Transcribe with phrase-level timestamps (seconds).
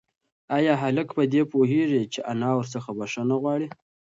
[0.57, 3.67] ایا هلک په دې پوهېږي چې انا ورڅخه بښنه غواړي؟